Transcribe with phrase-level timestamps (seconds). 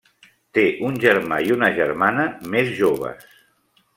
[0.57, 2.25] Té un germà i una germana
[2.57, 3.31] més joves.